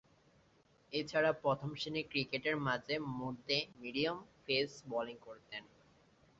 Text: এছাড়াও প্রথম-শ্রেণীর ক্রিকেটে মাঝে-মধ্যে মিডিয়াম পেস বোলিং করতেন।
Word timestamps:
এছাড়াও 0.93 1.39
প্রথম-শ্রেণীর 1.41 2.09
ক্রিকেটে 2.09 2.51
মাঝে-মধ্যে 2.67 3.57
মিডিয়াম 3.79 4.17
পেস 4.45 4.69
বোলিং 4.89 5.17
করতেন। 5.21 5.63